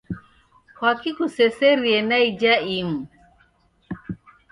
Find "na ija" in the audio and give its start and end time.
2.09-2.53